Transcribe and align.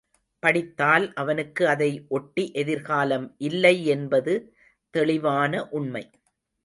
படித்தால் 0.43 1.13
அவனுக்கு 1.13 1.67
அதை 1.67 1.89
ஒட்டி 2.09 2.51
எதிர்காலம் 2.53 3.35
இல்லை 3.41 3.85
என்பது 3.87 4.33
தெளிவான 4.93 5.63
உண்மை. 5.71 6.03